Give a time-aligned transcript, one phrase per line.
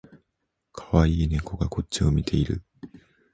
[0.73, 2.63] かわいい猫がこっちを見ている